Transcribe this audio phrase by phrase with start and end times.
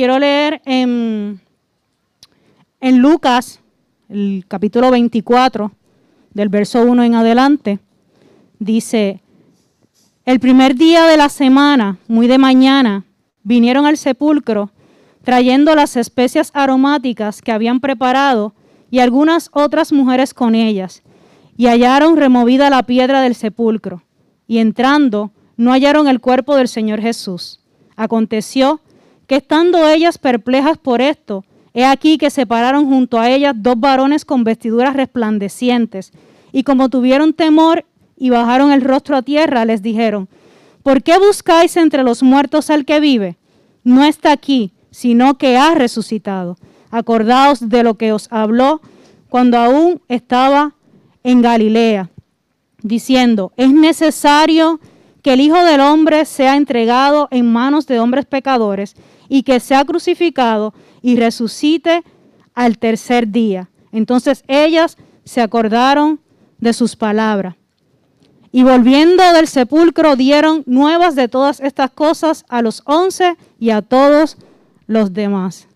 [0.00, 1.42] quiero leer en,
[2.80, 3.60] Lucas,
[4.08, 5.72] el capítulo 24,
[6.32, 7.80] del verso 1 en adelante.
[8.58, 9.20] Dice,
[10.24, 13.04] el primer día de la semana, muy de mañana,
[13.42, 14.70] vinieron al sepulcro
[15.22, 18.54] trayendo las especias aromáticas que habían preparado
[18.90, 21.02] y algunas otras mujeres con ellas,
[21.58, 24.02] y hallaron removida la piedra del sepulcro,
[24.46, 27.60] y entrando no hallaron el cuerpo del Señor Jesús.
[27.96, 28.80] Aconteció
[29.30, 33.78] que estando ellas perplejas por esto, he aquí que se pararon junto a ellas dos
[33.78, 36.10] varones con vestiduras resplandecientes,
[36.50, 37.84] y como tuvieron temor
[38.16, 40.28] y bajaron el rostro a tierra, les dijeron,
[40.82, 43.36] ¿por qué buscáis entre los muertos al que vive?
[43.84, 46.58] No está aquí, sino que ha resucitado.
[46.90, 48.80] Acordaos de lo que os habló
[49.28, 50.74] cuando aún estaba
[51.22, 52.10] en Galilea,
[52.82, 54.80] diciendo, es necesario
[55.22, 58.94] que el Hijo del Hombre sea entregado en manos de hombres pecadores
[59.28, 62.02] y que sea crucificado y resucite
[62.54, 63.68] al tercer día.
[63.92, 66.20] Entonces ellas se acordaron
[66.58, 67.54] de sus palabras.
[68.52, 73.80] Y volviendo del sepulcro dieron nuevas de todas estas cosas a los once y a
[73.80, 74.36] todos
[74.86, 75.68] los demás.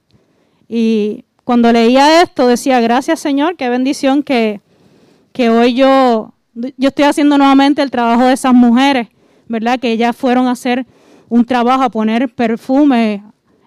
[0.68, 4.60] Y cuando leía esto decía, gracias Señor, qué bendición que,
[5.32, 9.08] que hoy yo, yo estoy haciendo nuevamente el trabajo de esas mujeres,
[9.48, 9.78] ¿verdad?
[9.78, 10.86] Que ellas fueron a hacer
[11.28, 13.22] un trabajo, a poner perfume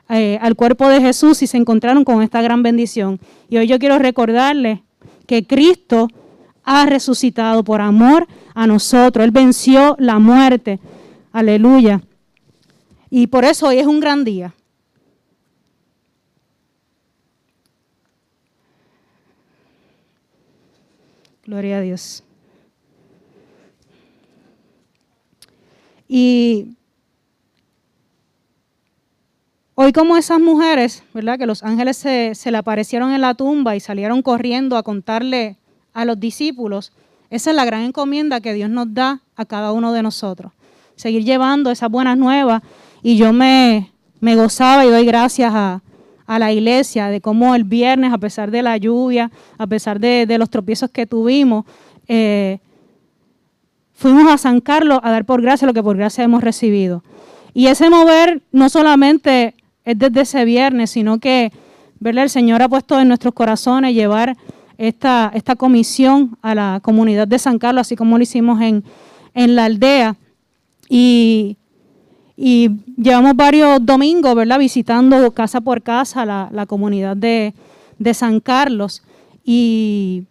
[0.09, 3.19] eh, al cuerpo de Jesús y se encontraron con esta gran bendición.
[3.49, 4.79] Y hoy yo quiero recordarles
[5.25, 6.07] que Cristo
[6.63, 9.23] ha resucitado por amor a nosotros.
[9.23, 10.79] Él venció la muerte.
[11.31, 12.01] Aleluya.
[13.09, 14.53] Y por eso hoy es un gran día.
[21.45, 22.23] Gloria a Dios.
[26.07, 26.77] Y
[29.75, 31.37] hoy como esas mujeres, ¿verdad?
[31.37, 35.57] Que los ángeles se, le aparecieron en la tumba y salieron corriendo a contarle
[35.93, 36.93] a los discípulos,
[37.29, 40.53] esa es la gran encomienda que Dios nos da a cada uno de nosotros.
[40.95, 42.63] Seguir llevando esas buenas nuevas.
[43.03, 45.81] Y yo me, me gozaba y doy gracias a,
[46.27, 50.49] la iglesia, de cómo el viernes, a pesar de la lluvia, a pesar de, los
[50.49, 51.63] tropiezos que tuvimos,
[52.07, 52.59] eh,
[53.97, 57.03] fuimos a San Carlos a dar por gracia lo que por gracia hemos recibido.
[57.53, 61.51] Y ese mover no solamente es desde ese viernes, sino que
[61.99, 62.23] ¿verdad?
[62.23, 64.37] el Señor ha puesto en nuestros corazones llevar
[64.77, 68.83] esta, esta comisión a la comunidad de San Carlos, así como lo hicimos en,
[69.33, 70.15] en la aldea.
[70.87, 71.57] Y
[72.37, 74.59] llevamos varios domingos, ¿verdad?
[74.59, 77.53] Visitando casa por casa la, comunidad de,
[78.13, 79.03] San Carlos.
[79.43, 80.23] Y,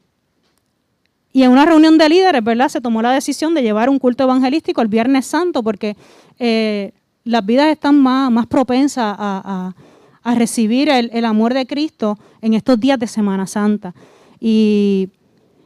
[1.36, 2.70] y, en una reunión de líderes, ¿verdad?
[2.70, 5.94] Se tomó la decisión de llevar un culto evangelístico el Viernes Santo porque
[6.38, 6.92] eh,
[7.24, 9.74] las vidas están más, propensas a,
[10.34, 13.94] recibir el, amor de Cristo en estos días de Semana Santa.
[14.40, 15.10] Y,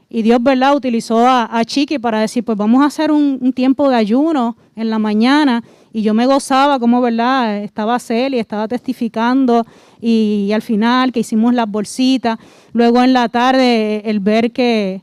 [0.08, 0.75] Dios, ¿verdad?
[0.75, 4.98] Utilizó a, Chiqui para decir, pues vamos a hacer un, tiempo de ayuno en la
[4.98, 7.58] mañana y yo me gozaba como, ¿verdad?
[7.58, 9.64] Estaba Celia, estaba testificando
[10.00, 12.41] y, al final que hicimos las bolsitas.
[12.72, 15.02] Luego en la tarde el ver que,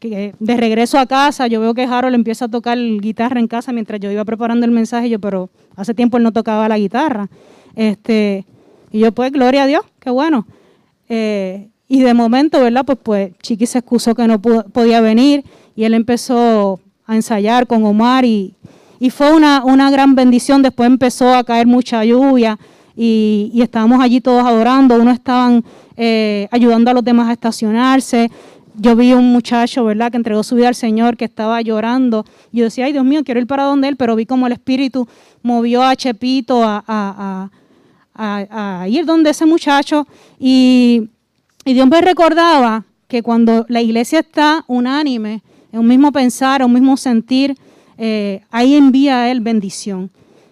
[0.00, 4.00] de regreso a casa yo veo que Harold empieza a tocar guitarra en casa mientras
[4.00, 5.08] yo iba preparando el mensaje.
[5.08, 7.28] yo, pero hace tiempo él no tocaba la guitarra.
[7.74, 8.44] Este,
[8.92, 10.46] y yo, pues, gloria a Dios, qué bueno.
[11.08, 12.84] Eh, y de momento, ¿verdad?
[12.84, 15.44] Pues, pues Chiqui se excusó que no podía venir
[15.76, 18.54] y él empezó a ensayar con Omar y,
[19.00, 20.62] y fue una, gran bendición.
[20.62, 22.58] Después empezó a caer mucha lluvia
[22.96, 24.94] y, estábamos allí todos adorando.
[24.94, 25.64] Uno estaban
[25.96, 28.30] eh, ayudando a los demás a estacionarse.
[28.76, 32.24] Yo vi un muchacho, ¿verdad?, que entregó su vida al Señor, que estaba llorando.
[32.50, 35.06] Yo decía, ay Dios mío, quiero ir para donde él, pero vi como el Espíritu
[35.42, 37.50] movió a Chepito a,
[38.88, 40.06] ir donde ese muchacho.
[40.38, 41.08] Y,
[41.64, 45.42] Dios me recordaba que cuando la iglesia está unánime,
[45.72, 47.56] en un mismo pensar, en un mismo sentir,
[47.96, 50.10] eh, ahí envía Él bendición.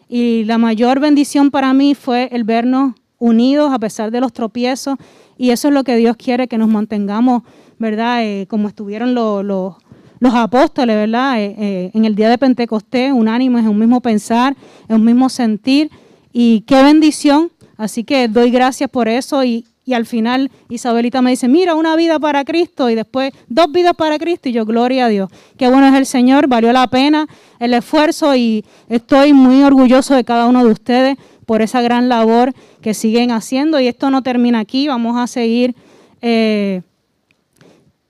[0.08, 4.96] Y la mayor bendición para mí fue el vernos unidos a pesar de los tropiezos.
[5.36, 7.42] Y eso es lo que Dios quiere, que nos mantengamos,
[7.82, 8.24] ¿verdad?
[8.24, 9.74] Eh, como estuvieron los,
[10.22, 11.34] apóstoles, ¿verdad?
[11.38, 14.56] Eh, en el día de Pentecostés, unánimes, en un mismo pensar,
[14.88, 15.90] en un mismo sentir.
[16.32, 17.50] Y qué bendición.
[17.76, 21.96] Así que doy gracias por eso y, y al final Isabelita me dice, mira, una
[21.96, 25.28] vida para Cristo y después dos vidas para Cristo y yo, gloria a Dios.
[25.56, 27.26] Qué bueno es el Señor, valió la pena
[27.58, 32.52] el esfuerzo y estoy muy orgulloso de cada uno de ustedes por esa gran labor
[32.80, 35.74] que siguen haciendo y esto no termina aquí, vamos a seguir
[36.20, 36.82] eh,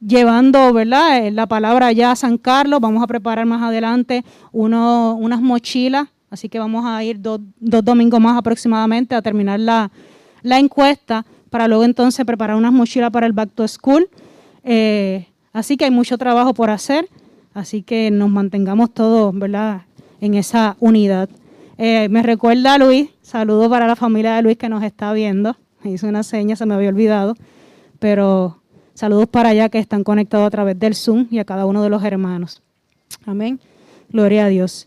[0.07, 1.27] llevando ¿verdad?
[1.27, 6.49] Eh, la palabra allá a San Carlos, vamos a preparar más adelante unas mochilas así
[6.49, 9.91] que vamos a ir dos, domingos más aproximadamente a terminar la,
[10.43, 14.09] encuesta para luego entonces preparar unas mochilas para el Back to School.
[14.65, 17.07] Eh, así que hay mucho trabajo por hacer,
[17.53, 19.83] así que nos mantengamos todos ¿verdad?
[20.23, 21.29] en esa unidad.
[21.77, 25.55] Eh, me recuerda a Luis, saludo para la familia de Luis que nos está viendo.
[25.85, 27.35] Hice una seña, se me había olvidado,
[27.99, 28.62] pero
[29.03, 31.89] saludos para allá que están conectados a través del Zoom y a cada uno de
[31.89, 32.63] los hermanos.
[33.27, 33.59] Amén.
[34.09, 34.87] Gloria a Dios.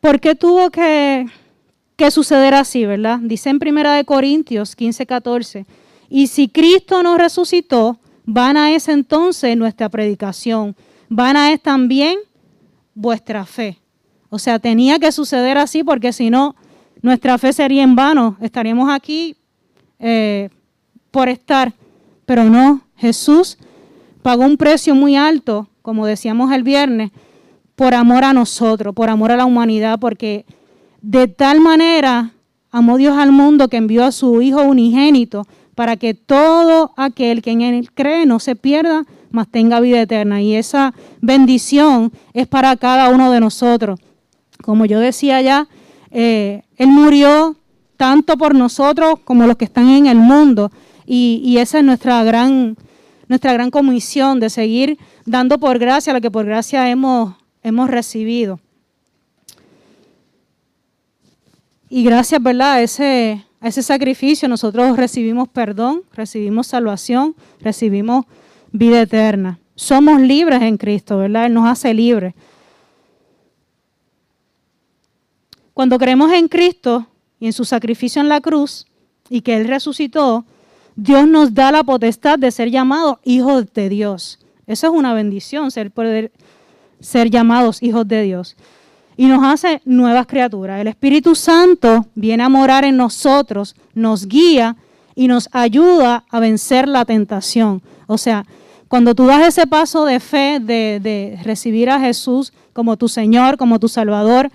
[0.00, 1.26] ¿Por qué tuvo que,
[1.94, 3.18] que suceder así, verdad?
[3.20, 5.66] Dice en Primera de Corintios 15, 14,
[6.08, 10.74] y si Cristo nos resucitó, vana es entonces nuestra predicación,
[11.10, 12.16] vana es también
[12.94, 13.76] vuestra fe.
[14.30, 16.56] O sea, tenía que suceder así porque si no,
[17.02, 18.38] nuestra fe sería en vano.
[18.40, 19.36] Estaríamos aquí
[19.98, 20.48] eh,
[21.12, 21.72] por estar,
[22.26, 23.58] pero no, Jesús
[24.22, 27.12] pagó un precio muy alto, como decíamos el viernes,
[27.76, 30.44] por amor a nosotros, por amor a la humanidad, porque
[31.00, 32.32] de tal manera
[32.72, 37.50] amó Dios al mundo que envió a su Hijo unigénito para que todo aquel que
[37.50, 40.42] en él cree no se pierda, mas tenga vida eterna.
[40.42, 43.98] Y esa bendición es para cada uno de nosotros.
[44.62, 45.68] Como yo decía ya,
[46.10, 47.56] eh, Él murió
[47.96, 50.70] tanto por nosotros como los que están en el mundo.
[51.06, 52.76] Y, esa es nuestra gran,
[53.28, 58.60] nuestra gran comisión de seguir dando por gracia lo que por gracia hemos, hemos recibido.
[61.88, 62.74] Y gracias, ¿verdad?
[62.74, 68.24] A ese, a ese sacrificio nosotros recibimos perdón, recibimos salvación, recibimos
[68.72, 69.58] vida eterna.
[69.74, 71.46] Somos libres en Cristo, ¿verdad?
[71.46, 72.34] Él nos hace libres.
[75.74, 77.06] Cuando creemos en Cristo
[77.40, 78.86] y en su sacrificio en la cruz
[79.28, 80.44] y que Él resucitó,
[80.96, 84.38] Dios nos da la potestad de ser llamados hijos de Dios.
[84.66, 86.32] Eso es una bendición, ser, poder
[87.00, 88.56] ser llamados hijos de Dios.
[89.16, 90.80] Y nos hace nuevas criaturas.
[90.80, 94.76] El Espíritu Santo viene a morar en nosotros, nos guía
[95.14, 97.82] y nos ayuda a vencer la tentación.
[98.06, 98.46] O sea,
[98.88, 103.56] cuando tú das ese paso de fe, de, de recibir a Jesús como tu Señor,
[103.56, 104.50] como tu Salvador,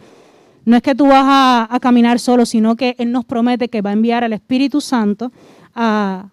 [0.67, 3.91] no es que tú vas a, caminar solo, sino que Él nos promete que va
[3.91, 5.31] a enviar al Espíritu Santo
[5.77, 6.29] a,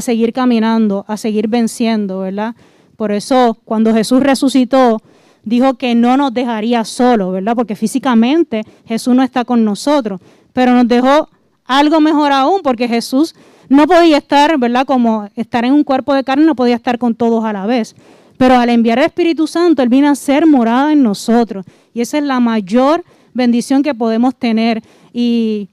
[0.00, 2.54] seguir caminando, a seguir venciendo, ¿verdad?
[2.96, 5.02] Por eso cuando Jesús resucitó,
[5.42, 7.54] dijo que no nos dejaría solo, ¿verdad?
[7.54, 10.20] Porque físicamente Jesús no está con nosotros,
[10.52, 11.28] pero nos dejó
[11.66, 13.34] algo mejor aún, porque Jesús
[13.68, 14.86] no podía estar, ¿verdad?
[14.86, 17.96] Como estar en un cuerpo de carne, no podía estar con todos a la vez.
[18.36, 21.64] Pero al enviar el Espíritu Santo, Él vino a ser morada en nosotros.
[21.92, 24.82] Y esa es la mayor bendición que podemos tener.
[25.12, 25.68] Y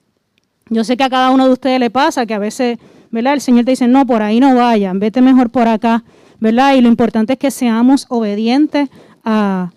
[0.69, 2.79] yo sé que a cada uno de ustedes le pasa que a veces,
[3.11, 3.33] ¿verdad?
[3.33, 6.03] El Señor te dice, no, por ahí no vayan, vete mejor por acá,
[6.39, 6.75] ¿verdad?
[6.75, 8.89] Y lo importante es que seamos obedientes
[9.23, 9.71] a,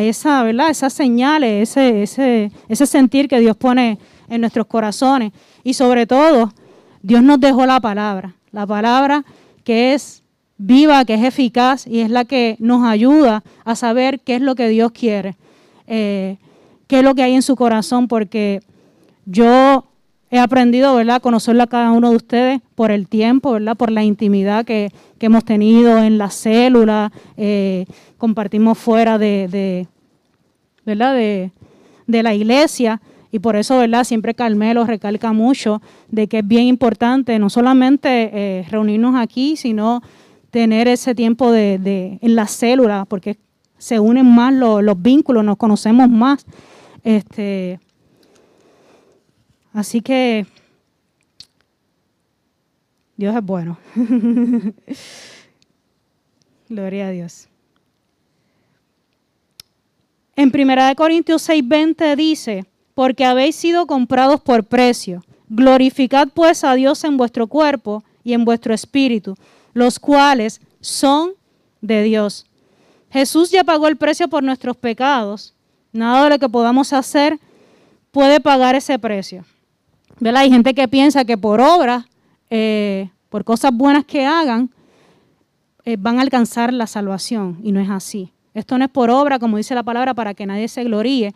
[0.00, 0.68] esa, ¿verdad?
[0.68, 5.32] Esas señales, ese, ese, ese sentir que Dios pone en nuestros corazones.
[5.64, 6.52] Y sobre todo,
[7.02, 9.24] Dios nos dejó la palabra, la palabra
[9.64, 10.22] que es
[10.58, 14.54] viva, que es eficaz y es la que nos ayuda a saber qué es lo
[14.54, 15.36] que Dios quiere.
[15.86, 16.36] Eh,
[16.86, 18.60] qué es lo que hay en su corazón, porque
[19.24, 19.84] yo
[20.30, 23.90] he aprendido, ¿verdad?, a conocerlo a cada uno de ustedes por el tiempo, ¿verdad?, por
[23.90, 24.90] la intimidad que,
[25.20, 27.86] hemos tenido en la célula, eh,
[28.18, 29.86] compartimos fuera de,
[30.84, 31.50] ¿verdad?, de,
[32.06, 33.00] la iglesia.
[33.30, 34.04] Y por eso, ¿verdad?
[34.04, 40.02] Siempre Carmelo recalca mucho de que es bien importante no solamente eh, reunirnos aquí, sino
[40.50, 43.36] tener ese tiempo de, en la célula, porque
[43.76, 46.46] se unen más los, los vínculos, nos conocemos más.
[47.04, 47.80] Este,
[49.72, 50.46] así que
[53.16, 53.78] Dios es bueno.
[56.68, 57.48] Gloria a Dios.
[60.36, 65.24] En 1 Corintios 6:20 dice, porque habéis sido comprados por precio.
[65.48, 69.34] Glorificad pues a Dios en vuestro cuerpo y en vuestro espíritu,
[69.72, 71.32] los cuales son
[71.80, 72.44] de Dios.
[73.10, 75.54] Jesús ya pagó el precio por nuestros pecados
[75.92, 77.38] Nada de lo que podamos hacer
[78.10, 79.44] puede pagar ese precio.
[80.24, 82.04] Hay gente que piensa que por obras,
[82.50, 84.70] eh, por cosas buenas que hagan,
[85.84, 87.58] eh, van a alcanzar la salvación.
[87.62, 88.32] Y no es así.
[88.54, 91.34] Esto no es por obra, como dice la palabra, para que nadie se gloríe,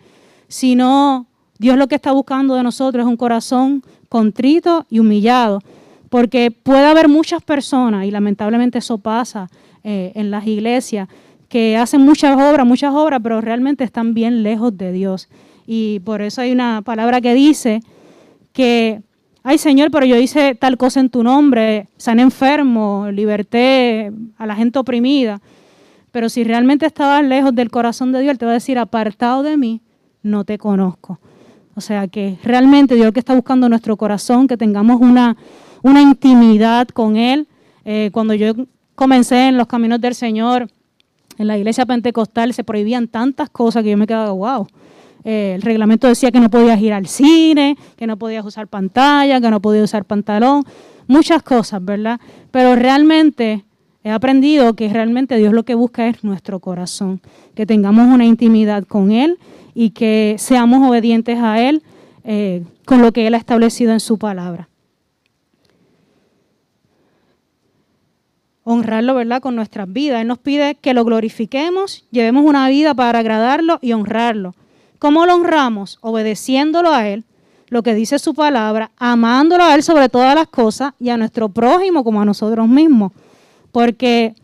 [0.48, 1.26] sino
[1.58, 5.60] Dios lo que está buscando de nosotros es un corazón contrito y humillado.
[6.08, 9.48] Porque puede haber muchas personas, y lamentablemente eso pasa
[9.84, 11.08] eh, en las iglesias,
[11.48, 15.28] que hacen muchas obras, muchas obras, pero realmente están bien lejos de Dios.
[15.66, 17.82] Y por eso hay una palabra que dice
[18.52, 19.02] que,
[19.42, 24.54] ay Señor, pero yo hice tal cosa en tu nombre, san enfermo, liberté a la
[24.54, 25.40] gente oprimida.
[26.10, 29.42] Pero si realmente estabas lejos del corazón de Dios, Él te va a decir, apartado
[29.42, 29.80] de mí,
[30.22, 31.18] no te conozco.
[31.74, 35.36] O sea que realmente Dios que está buscando nuestro corazón, que tengamos una,
[35.82, 37.48] una intimidad con Él.
[37.84, 38.52] Eh, cuando yo
[38.94, 40.68] comencé en los caminos del Señor,
[41.38, 44.66] en la iglesia pentecostal se prohibían tantas cosas que yo me quedaba, wow.
[45.24, 49.40] Eh, el reglamento decía que no podías ir al cine, que no podías usar pantalla,
[49.40, 50.64] que no podías usar pantalón,
[51.06, 52.20] muchas cosas, ¿verdad?
[52.50, 53.64] Pero realmente
[54.04, 57.20] he aprendido que realmente Dios lo que busca es nuestro corazón,
[57.54, 59.38] que tengamos una intimidad con Él
[59.74, 61.82] y que seamos obedientes a Él
[62.24, 64.68] eh, con lo que Él ha establecido en su palabra.
[68.64, 69.40] honrarlo, ¿verdad?
[69.40, 70.20] Con nuestras vidas.
[70.20, 74.54] Él nos pide que lo glorifiquemos, llevemos una vida para agradarlo y honrarlo.
[75.02, 75.98] ¿Cómo lo honramos?
[76.00, 77.24] Obedeciéndolo a Él,
[77.70, 81.48] lo que dice su palabra, amándolo a Él sobre todas las cosas y a nuestro
[81.48, 83.10] prójimo como a nosotros mismos.
[83.72, 84.36] Porque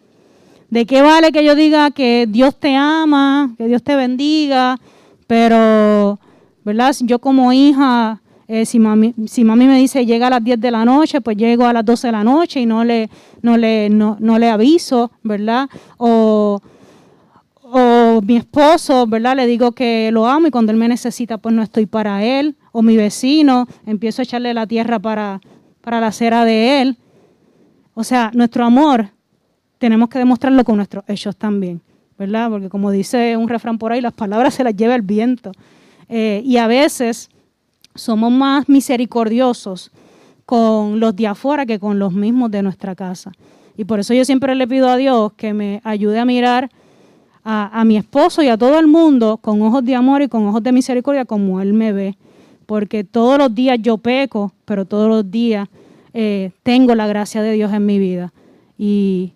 [0.68, 4.80] ¿de qué vale que yo diga que Dios te ama, que Dios te bendiga,
[5.28, 6.18] pero,
[6.64, 6.92] ¿verdad?
[7.02, 10.84] Yo como hija eh, si, mami, si me dice llega a las 10 de la
[10.84, 13.08] noche, pues llego a las 12 de la noche y no le,
[13.42, 15.68] no le, no, le aviso, ¿verdad?
[15.98, 16.60] O,
[18.22, 19.36] mi esposo, ¿verdad?
[19.36, 22.56] Le digo que lo amo y cuando él me necesita, pues no estoy para él.
[22.72, 25.40] O mi vecino, empiezo a echarle la tierra para,
[25.80, 26.96] para la cera de él.
[27.94, 29.10] O sea, nuestro amor
[29.78, 31.80] tenemos que demostrarlo con nuestros hechos también,
[32.18, 32.50] ¿verdad?
[32.50, 35.52] Porque como dice un refrán por ahí, las palabras se las lleva el viento.
[36.08, 37.30] Eh, y a veces
[37.94, 39.90] somos más misericordiosos
[40.46, 43.32] con los de afuera que con los mismos de nuestra casa.
[43.76, 46.70] Y por eso yo siempre le pido a Dios que me ayude a mirar
[47.50, 50.62] a, mi esposo y a todo el mundo con ojos de amor y con ojos
[50.62, 52.16] de misericordia como Él me ve.
[52.66, 55.66] Porque todos los días yo peco, pero todos los días
[56.12, 58.34] eh, tengo la gracia de Dios en mi vida.
[58.76, 59.32] Y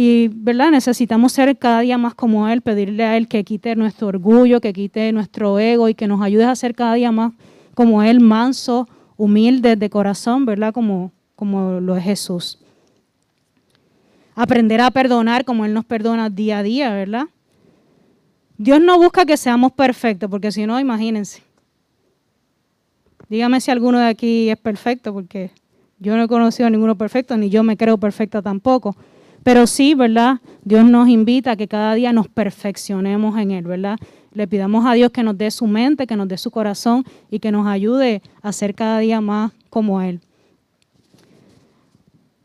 [0.00, 0.70] y, ¿verdad?
[0.70, 4.72] Necesitamos ser cada día más como Él, pedirle a Él que quite nuestro orgullo, que
[4.72, 7.32] quite nuestro ego y que nos ayude a ser cada día más
[7.74, 10.72] como Él, manso, humilde de corazón, ¿verdad?
[10.72, 12.60] Como, como lo es Jesús.
[14.40, 17.24] Aprender a perdonar como Él nos perdona día a día, ¿verdad?
[18.56, 21.42] Dios no busca que seamos perfectos, porque si no, imagínense.
[23.28, 25.50] Dígame si alguno de aquí es perfecto, porque
[25.98, 28.94] yo no he conocido a ninguno perfecto, ni yo me creo perfecta tampoco.
[29.42, 30.38] Pero sí, ¿verdad?
[30.62, 33.98] Dios nos invita a que cada día nos perfeccionemos en Él, ¿verdad?
[34.34, 37.40] Le pidamos a Dios que nos dé su mente, que nos dé su corazón y
[37.40, 40.20] que nos ayude a ser cada día más como Él.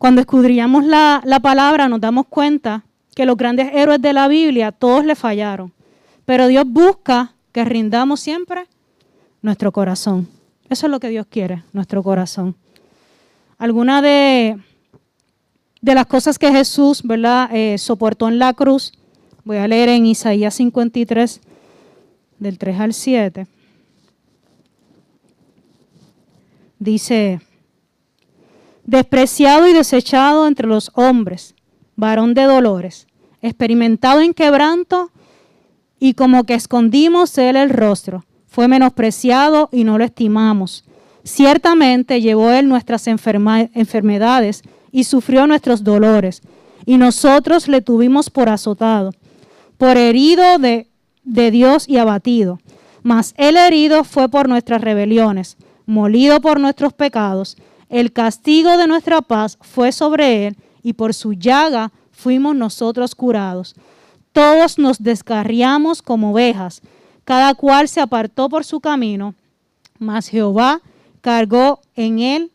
[0.04, 2.84] Cuando escudriñamos la, la palabra nos damos cuenta
[3.16, 5.72] que los grandes héroes de la Biblia, todos le fallaron.
[6.26, 8.68] Pero Dios busca que rindamos siempre
[9.42, 10.28] nuestro corazón.
[10.68, 12.54] Eso es lo que Dios quiere, nuestro corazón.
[13.58, 14.60] Alguna de,
[15.80, 18.92] de las cosas que Jesús, ¿verdad?, eh, soportó en la cruz.
[19.46, 21.40] Voy a leer en Isaías 53,
[22.40, 23.48] del 3 al 7.
[26.78, 27.40] Dice,
[28.86, 31.56] despreciado y desechado entre los hombres,
[31.96, 33.08] varón de dolores,
[33.42, 35.12] experimentado en quebranto
[36.00, 40.86] y como que escondimos él el rostro, fue menospreciado y no lo estimamos.
[41.24, 46.42] Ciertamente llevó él nuestras enfermedades y sufrió nuestros dolores,
[46.86, 49.12] y nosotros le tuvimos por azotado,
[49.78, 50.88] por herido de,
[51.24, 52.60] de Dios y abatido.
[53.02, 57.58] Mas el herido fue por nuestras rebeliones, molido por nuestros pecados.
[57.94, 63.76] El castigo de nuestra paz fue sobre él, y por su llaga fuimos nosotros curados.
[64.32, 66.82] Todos nos descarriamos como ovejas,
[67.24, 69.36] cada cual se apartó por su camino,
[70.00, 70.82] mas Jehová
[71.22, 72.52] cargó en él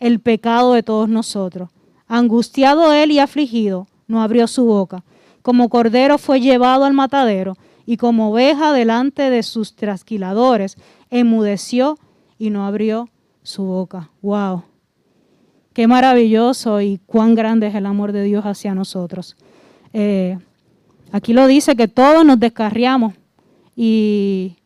[0.00, 1.70] el pecado de todos nosotros.
[2.08, 5.04] Angustiado él y afligido, no abrió su boca.
[5.42, 10.78] Como cordero fue llevado al matadero, y como oveja delante de sus trasquiladores,
[11.10, 11.96] enmudeció
[12.40, 13.08] y no abrió
[13.44, 14.10] su boca.
[14.20, 14.64] ¡Wow!
[15.72, 19.36] Qué maravilloso y cuán grande es el amor de Dios hacia nosotros.
[19.92, 20.36] Eh,
[21.12, 23.14] aquí lo dice que todos nos descarriamos
[23.76, 24.56] y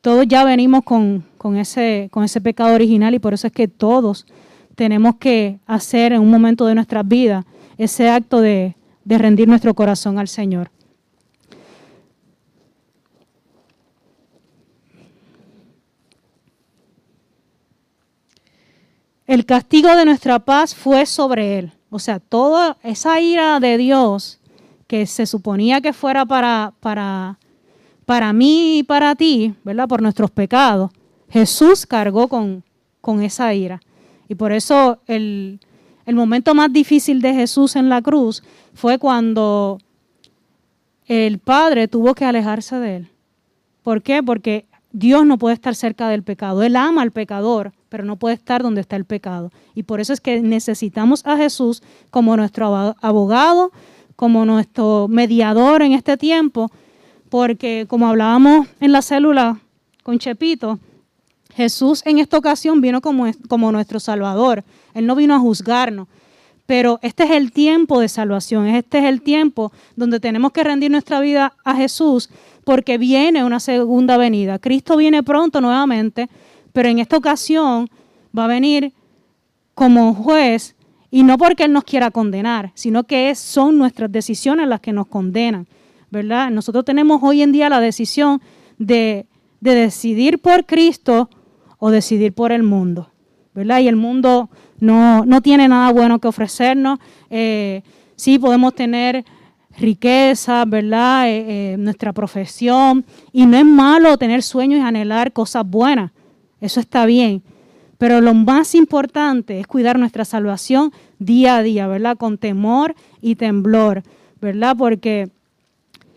[0.00, 3.66] todos ya venimos con, con, ese, con ese pecado original y por eso es que
[3.66, 4.26] todos
[4.74, 7.44] tenemos que hacer en un momento de nuestras vidas
[7.78, 10.70] ese acto de, rendir nuestro corazón al Señor.
[19.32, 21.72] El castigo de nuestra paz fue sobre él.
[21.88, 24.38] O sea, toda esa ira de Dios
[24.86, 27.38] que se suponía que fuera para, para,
[28.04, 29.88] para mí y para ti, ¿verdad?
[29.88, 30.90] Por nuestros pecados,
[31.30, 32.62] Jesús cargó con,
[33.00, 33.80] con esa ira.
[34.28, 35.60] Y por eso el,
[36.04, 38.42] el momento más difícil de Jesús en la cruz
[38.74, 39.78] fue cuando
[41.06, 43.08] el Padre tuvo que alejarse de él.
[43.82, 44.22] ¿Por qué?
[44.22, 46.62] Porque Dios no puede estar cerca del pecado.
[46.62, 49.50] Él ama al pecador, pero no puede estar donde está el pecado.
[49.74, 53.72] Y por eso es que necesitamos a Jesús como nuestro abogado,
[54.16, 56.70] como nuestro mediador en este tiempo,
[57.28, 59.60] porque como hablábamos en la célula
[60.02, 60.78] con Chepito,
[61.54, 64.64] Jesús en esta ocasión vino como, como nuestro Salvador.
[64.94, 66.08] Él no vino a juzgarnos,
[66.72, 70.90] pero este es el tiempo de salvación, este es el tiempo donde tenemos que rendir
[70.90, 72.30] nuestra vida a Jesús
[72.64, 74.58] porque viene una segunda venida.
[74.58, 76.30] Cristo viene pronto nuevamente,
[76.72, 77.90] pero en esta ocasión
[78.34, 78.94] va a venir
[79.74, 80.74] como juez
[81.10, 85.08] y no porque Él nos quiera condenar, sino que son nuestras decisiones las que nos
[85.08, 85.66] condenan,
[86.10, 86.50] ¿verdad?
[86.50, 88.40] Nosotros tenemos hoy en día la decisión
[88.78, 89.26] de,
[89.60, 91.28] de decidir por Cristo
[91.76, 93.11] o decidir por el mundo,
[93.54, 93.80] ¿verdad?
[93.80, 96.98] Y el mundo no, no tiene nada bueno que ofrecernos.
[97.30, 97.82] Eh,
[98.16, 99.24] sí podemos tener
[99.78, 101.28] riqueza, ¿verdad?
[101.28, 103.04] Eh, eh, nuestra profesión.
[103.32, 106.12] Y no es malo tener sueños y anhelar cosas buenas.
[106.60, 107.42] Eso está bien.
[107.98, 112.16] Pero lo más importante es cuidar nuestra salvación día a día, ¿verdad?
[112.16, 114.02] Con temor y temblor,
[114.40, 114.74] ¿verdad?
[114.76, 115.30] Porque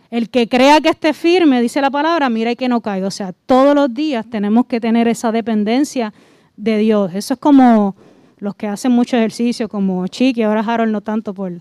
[0.10, 3.08] el que crea que esté firme, dice la palabra, mira y que no caiga.
[3.08, 6.14] O sea, todos los días tenemos que tener esa dependencia
[6.58, 7.14] de Dios.
[7.14, 7.96] Eso es como
[8.38, 11.54] los que hacen mucho ejercicio, como Chiqui, ahora Harold no tanto por,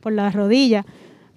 [0.00, 0.84] por las rodillas,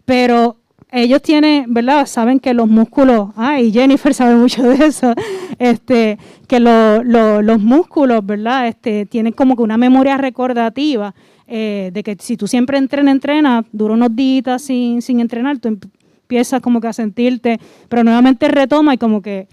[0.05, 0.57] pero
[0.91, 2.05] ellos tienen, ¿verdad?
[2.05, 5.13] Saben que los músculos, ah, y Jennifer sabe mucho de eso,
[5.60, 6.17] este,
[6.48, 8.67] que los músculos, ¿verdad?
[8.67, 11.13] Este, tienen como que una memoria recordativa
[11.48, 15.67] eh, de que si tú siempre entrenas, entrenas, dura unos días sin, sin entrenar, tú
[15.67, 19.48] empiezas como que a sentirte, pero nuevamente retoma y como que,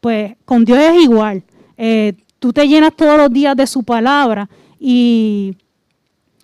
[0.00, 1.42] pues, con Dios es igual.
[1.76, 5.56] Eh, tú te llenas todos los días de su palabra y,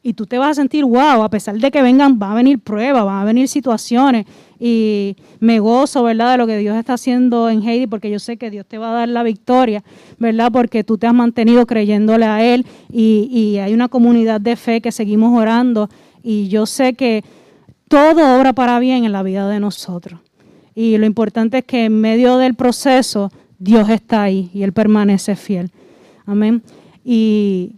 [0.02, 2.58] y tú te vas a sentir, wow, a pesar de que vengan, va a venir
[2.58, 4.26] pruebas, van a venir situaciones.
[4.58, 8.36] Y me gozo, ¿verdad?, de lo que Dios está haciendo en Heidi, porque yo sé
[8.36, 9.82] que Dios te va a dar la victoria,
[10.18, 14.56] ¿verdad?, porque tú te has mantenido creyéndole a Él y, y hay una comunidad de
[14.56, 15.88] fe que seguimos orando.
[16.22, 17.24] Y yo sé que
[17.88, 20.20] todo obra para bien en la vida de nosotros.
[20.74, 25.36] Y lo importante es que en medio del proceso Dios está ahí y Él permanece
[25.36, 25.70] fiel.
[26.26, 26.62] Amén.
[27.04, 27.76] Y,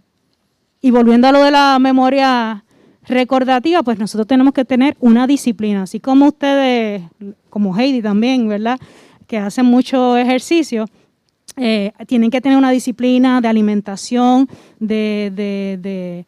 [0.81, 2.63] y volviendo a lo de la memoria
[3.07, 7.03] recordativa, pues nosotros tenemos que tener una disciplina, así como ustedes,
[7.49, 8.79] como Heidi también, ¿verdad?
[9.27, 10.85] Que hacen mucho ejercicio,
[11.55, 14.47] eh, tienen que tener una disciplina de alimentación,
[14.79, 16.25] de, de,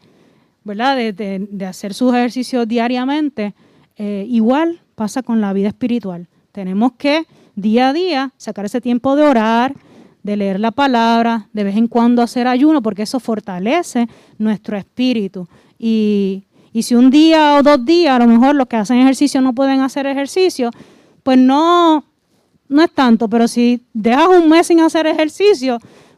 [0.63, 0.97] ¿verdad?
[1.13, 3.53] De, hacer sus ejercicios diariamente.
[3.95, 6.27] Eh, igual pasa con la vida espiritual.
[6.51, 9.75] Tenemos que día a día sacar ese tiempo de orar,
[10.23, 15.47] de leer la palabra, de vez en cuando hacer ayuno, porque eso fortalece nuestro espíritu.
[15.77, 16.43] Y,
[16.81, 19.81] si un día o dos días, a lo mejor los que hacen ejercicio no pueden
[19.81, 20.71] hacer ejercicio,
[21.23, 22.05] pues no,
[22.69, 25.77] no es tanto, pero si dejas un mes sin hacer ejercicio,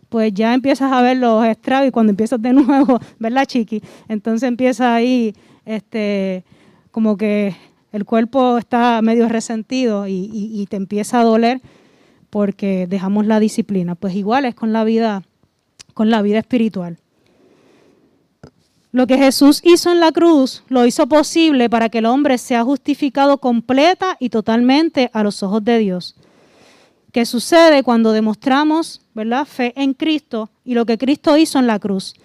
[0.10, 3.82] pues ya empiezas a ver los estragos y cuando empiezas de nuevo, ¿verdad, Chiqui?
[4.08, 5.34] Entonces empieza ahí,
[5.66, 6.44] este,
[6.92, 7.56] como que
[7.92, 11.62] el cuerpo está medio resentido y te empieza a doler
[12.32, 13.94] porque dejamos la disciplina.
[13.94, 15.22] Pues igual es con la vida,
[15.94, 16.98] con la vida espiritual.
[18.94, 22.63] Lo que Jesús hizo en la cruz lo hizo posible para que el hombre sea
[22.63, 26.15] justificado completa y totalmente a los ojos de Dios.
[27.12, 29.46] ¿Qué sucede cuando demostramos ¿verdad?
[29.46, 32.15] fe en Cristo y lo que Cristo hizo en la cruz?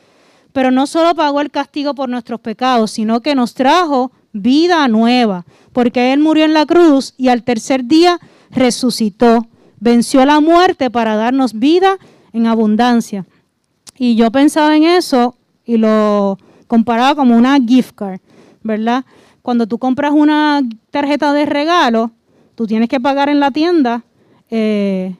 [0.52, 5.44] Pero no solo pagó el castigo por nuestros pecados, sino que nos trajo vida nueva,
[5.72, 8.18] porque Él murió en la cruz y al tercer día
[8.50, 9.46] resucitó
[9.80, 11.98] venció la muerte para darnos vida
[12.32, 13.24] en abundancia.
[13.98, 18.20] Y yo pensaba en eso y lo comparaba como una gift card,
[18.62, 19.04] ¿verdad?
[19.42, 22.10] Cuando tú compras una tarjeta de regalo,
[22.54, 24.04] tú tienes que pagar en la tienda
[24.50, 25.16] eh,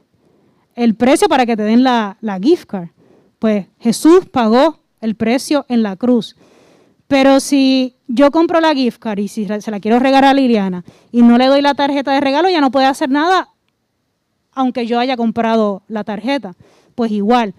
[0.75, 2.88] el precio para que te den la, gift card.
[3.38, 6.37] Pues Jesús pagó el precio en la cruz.
[7.07, 10.85] Pero si yo compro la gift card y si se la quiero regalar a Liliana
[11.12, 13.49] y no le doy la tarjeta de regalo, ya no puede hacer nada
[14.57, 16.57] aunque yo haya comprado la tarjeta.
[16.97, 17.55] Pues igual,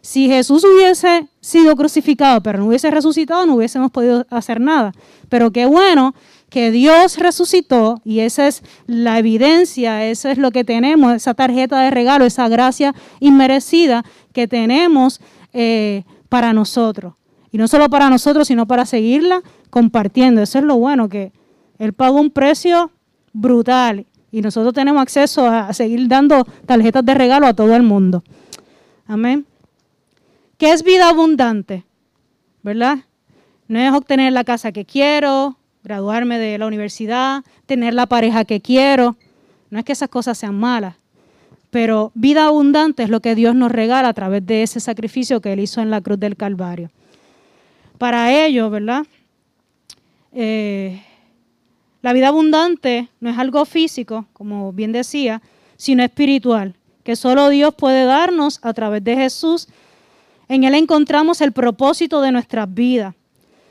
[0.00, 4.92] si Jesús hubiese sido crucificado, pero no hubiese resucitado, no hubiésemos podido hacer nada.
[5.28, 6.14] Pero qué bueno
[6.48, 11.80] que Dios resucitó y esa es la evidencia, eso es lo que tenemos, esa tarjeta
[11.80, 15.20] de regalo, esa gracia inmerecida que tenemos
[15.52, 17.14] eh, para nosotros.
[17.50, 20.40] Y no solo para nosotros, sino para seguirla compartiendo.
[20.40, 21.32] Eso es lo bueno, que
[21.78, 22.92] Él pagó un precio
[23.32, 28.22] brutal y nosotros tenemos acceso a seguir dando tarjetas de regalo a todo el mundo.
[29.06, 29.46] Amén.
[30.58, 31.84] ¿Qué es vida abundante?
[32.62, 32.98] ¿Verdad?
[33.68, 38.60] no es obtener la casa que quiero, graduarme de la universidad, tener la pareja que
[38.60, 39.16] quiero.
[39.70, 40.96] No es que esas cosas sean malas,
[41.70, 45.52] pero vida abundante es lo que Dios nos regala a través de ese sacrificio que
[45.52, 46.90] Él hizo en la cruz del Calvario.
[47.98, 49.04] Para ello, ¿verdad?
[50.32, 51.02] Eh,
[52.06, 55.42] la vida abundante no es algo físico, como bien decía,
[55.76, 59.66] sino espiritual, que solo Dios puede darnos a través de Jesús.
[60.48, 63.16] En Él encontramos el propósito de nuestras vidas.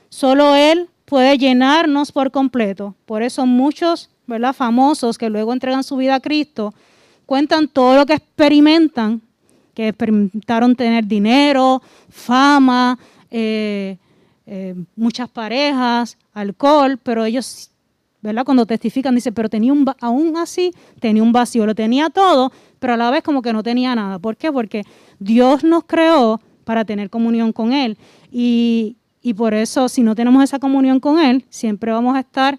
[0.09, 2.93] Solo Él puede llenarnos por completo.
[3.05, 4.51] Por eso muchos ¿verdad?
[4.51, 6.73] famosos que luego entregan su vida a Cristo
[7.25, 9.21] cuentan todo lo que experimentan,
[9.73, 12.99] que experimentaron tener dinero, fama,
[13.31, 13.95] eh,
[14.45, 17.71] eh, muchas parejas, alcohol, pero ellos,
[18.45, 22.93] Cuando testifican, dicen, pero tenía un, aún así, tenía un vacío, lo tenía todo, pero
[22.93, 24.19] a la vez como que no tenía nada.
[24.19, 24.51] ¿Por qué?
[24.51, 24.83] Porque
[25.19, 27.97] Dios nos creó para tener comunión con Él.
[28.31, 32.57] Y, y por eso, si no tenemos esa comunión con Él, siempre vamos a estar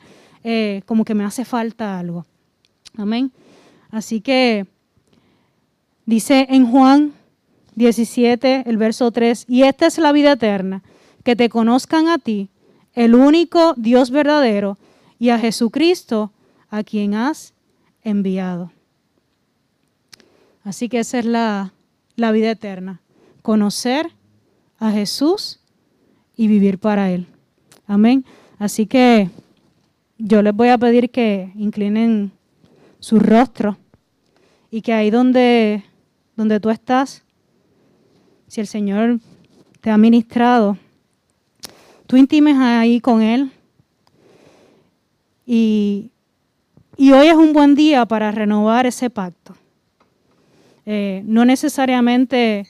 [0.48, 2.24] eh, como que me hace falta algo.
[2.96, 3.33] Amén.
[3.90, 4.66] Así que
[6.05, 7.12] dice en Juan
[7.74, 10.83] 17, el verso 3, y esta es la vida eterna,
[11.24, 12.48] que te conozcan a ti,
[12.94, 14.79] el único Dios verdadero,
[15.18, 16.33] y a Jesucristo,
[16.68, 17.55] a quien has
[18.02, 18.72] enviado.
[20.64, 21.72] Así que esa es la,
[22.16, 23.00] la vida eterna,
[23.42, 24.11] conocer
[24.79, 25.61] a Jesús
[26.37, 27.26] y vivir para Él.
[27.87, 28.24] Amén.
[28.59, 29.31] Así que
[30.18, 32.33] yo les voy a pedir que inclinen
[33.00, 33.76] su rostro
[34.70, 35.85] y que ahí donde,
[36.37, 37.22] donde tú estás,
[38.48, 39.20] si el Señor
[39.81, 40.76] te ha ministrado,
[42.07, 43.52] tú intimes ahí con Él.
[45.46, 46.11] Y,
[46.98, 49.54] hoy es un buen día para renovar ese pacto.
[50.85, 52.66] Eh, no necesariamente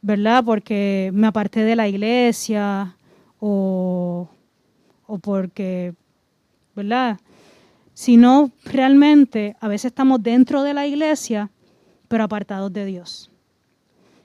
[0.00, 0.44] ¿verdad?
[0.44, 2.96] Porque me aparté de la iglesia
[3.40, 4.28] o,
[5.06, 5.94] o porque,
[6.74, 7.18] ¿verdad?
[7.94, 11.50] Sino realmente a veces estamos dentro de la iglesia,
[12.08, 13.30] pero apartados de Dios.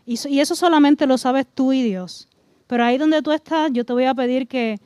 [0.05, 2.27] Y, y eso solamente lo sabes tú y Dios.
[2.67, 4.79] Pero ahí donde tú estás, yo te voy a pedir que,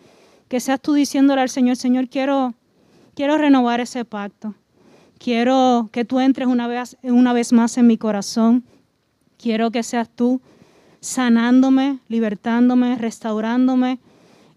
[0.48, 2.54] que seas tú diciéndole al Señor, Señor, quiero,
[3.16, 4.56] quiero renovar ese pacto.
[5.18, 8.64] Quiero que tú entres una vez, una vez más en mi corazón.
[9.38, 10.42] Quiero que seas tú
[11.00, 14.00] sanándome, libertándome, restaurándome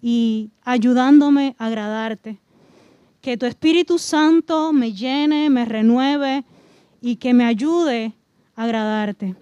[0.03, 2.39] y ayudándome a agradarte.
[3.21, 6.45] Que tu Espíritu Santo me llene, me renueve
[7.01, 8.13] y que me ayude
[8.57, 9.35] a agradarte.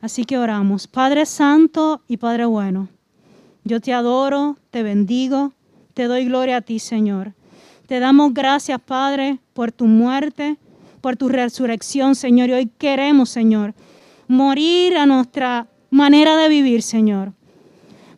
[0.00, 0.86] Así que oramos.
[0.86, 2.88] Padre Santo y Padre bueno,
[3.64, 5.52] yo te adoro, te bendigo,
[5.94, 7.32] te doy gloria a ti, Señor.
[7.86, 10.56] Te damos gracias, Padre, por tu muerte,
[11.00, 12.48] por tu resurrección, Señor.
[12.48, 13.74] Y hoy queremos, Señor,
[14.28, 17.32] morir a nuestra manera de vivir, Señor.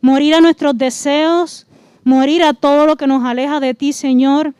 [0.01, 1.67] Morir a nuestros deseos,
[2.03, 4.53] morir a todo lo que nos aleja de ti, Señor,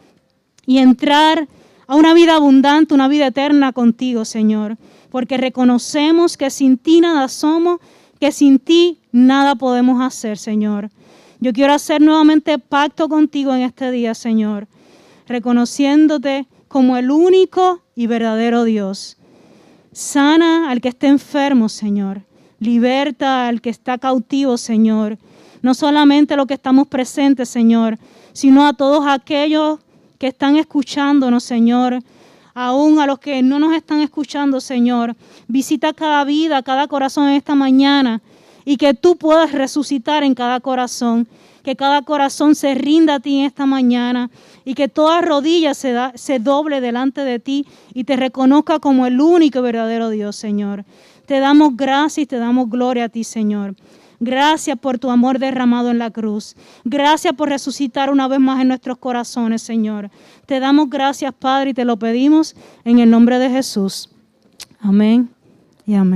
[0.65, 1.47] y entrar
[1.87, 4.77] a una vida abundante, una vida eterna contigo, Señor.
[5.09, 7.79] Porque reconocemos que sin ti nada somos,
[8.25, 10.89] que sin ti nada podemos hacer, Señor.
[11.39, 14.67] Yo quiero hacer nuevamente pacto contigo en este día, Señor,
[15.27, 19.17] reconociéndote como el único y verdadero Dios.
[19.91, 22.23] Sana al que esté enfermo, Señor.
[22.57, 25.19] Liberta al que está cautivo, Señor.
[25.61, 27.99] No solamente los que estamos presentes, Señor,
[28.33, 29.77] sino a todos aquellos
[30.17, 31.99] que están escuchándonos, Señor.
[32.57, 35.13] Aún a los que no nos están escuchando, Señor.
[35.49, 38.21] Visita cada vida, cada corazón en esta mañana
[38.63, 41.27] y que tú puedas resucitar en cada corazón.
[41.63, 44.29] Que cada corazón se rinda a ti en esta mañana
[44.63, 49.61] y que toda rodilla se, doble delante de ti y te reconozca como el único
[49.61, 50.85] verdadero Dios, Señor.
[51.25, 53.75] Te damos gracias y te damos gloria a ti, Señor.
[54.19, 56.55] Gracias por tu amor derramado en la cruz.
[56.83, 60.09] Gracias por resucitar una vez más en nuestros corazones, Señor.
[60.45, 64.09] Te damos gracias, Padre, y te lo pedimos en el nombre de Jesús.
[64.79, 65.29] Amén
[65.85, 66.13] y amén.